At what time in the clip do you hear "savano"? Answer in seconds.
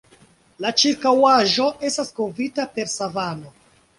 2.97-3.55